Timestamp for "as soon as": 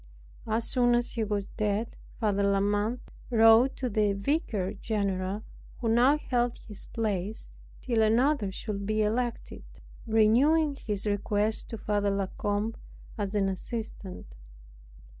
0.47-1.11